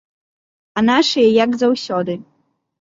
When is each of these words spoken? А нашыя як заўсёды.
А 0.79 0.85
нашыя 0.89 1.29
як 1.43 1.55
заўсёды. 1.65 2.13